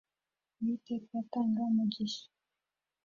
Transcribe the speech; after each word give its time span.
Uwiteka 0.59 1.11
atanga 1.23 1.59
Umugisha. 1.69 2.25